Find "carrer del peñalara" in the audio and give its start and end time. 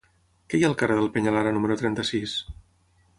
0.79-1.51